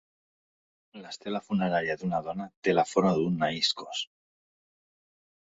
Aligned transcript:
L'estela 1.01 1.41
funerària 1.47 1.97
d'una 1.99 2.21
dona 2.29 2.47
té 2.69 2.75
la 2.75 2.87
forma 2.93 3.13
d'un 3.19 3.39
naiskos. 3.45 4.03